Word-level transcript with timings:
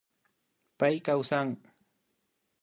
Pay 0.79 0.95
kawsan 1.05 1.49